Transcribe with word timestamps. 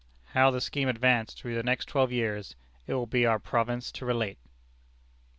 How 0.33 0.49
the 0.49 0.61
scheme 0.61 0.89
advanced 0.89 1.39
through 1.39 1.53
the 1.53 1.61
next 1.61 1.85
twelve 1.85 2.11
years, 2.11 2.55
it 2.87 2.95
will 2.95 3.05
be 3.05 3.27
our 3.27 3.37
province 3.37 3.91
to 3.91 4.03
relate. 4.03 4.39